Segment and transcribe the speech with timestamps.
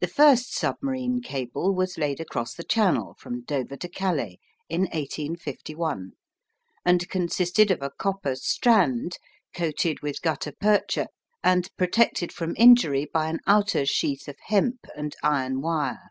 [0.00, 6.10] The first submarine cable was laid across the Channel from Dover to Calais in 1851,
[6.84, 9.16] and consisted of a copper strand,
[9.54, 11.08] coated with gutta percha,
[11.42, 16.10] and protected from injury by an outer sheath of hemp and iron wire.